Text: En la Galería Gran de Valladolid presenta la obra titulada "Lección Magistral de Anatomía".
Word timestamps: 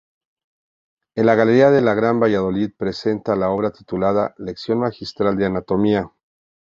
En 1.13 1.27
la 1.27 1.35
Galería 1.35 1.69
Gran 1.69 2.15
de 2.15 2.21
Valladolid 2.21 2.71
presenta 2.75 3.35
la 3.35 3.51
obra 3.51 3.69
titulada 3.69 4.33
"Lección 4.39 4.79
Magistral 4.79 5.37
de 5.37 5.45
Anatomía". 5.45 6.11